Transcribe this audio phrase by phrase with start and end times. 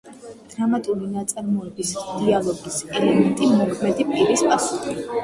[0.51, 1.91] დრამატული ნაწარმოების
[2.21, 4.97] დიალოგის ელემენტი, მოქმედი პირის პასუხი.